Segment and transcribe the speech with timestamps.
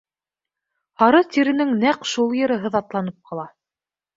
[1.01, 3.47] Һары тиренең нәҡ шул ере һыҙатланып ҡала.